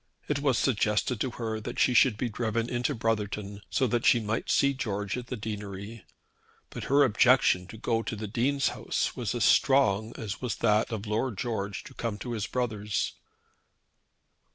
[0.27, 4.19] It was suggested to her that she should be driven into Brotherton, so that she
[4.19, 6.05] might see George at the deanery;
[6.71, 10.91] but her objection to go to the Dean's house was as strong as was that
[10.91, 13.13] of Lord George to come to his brother's.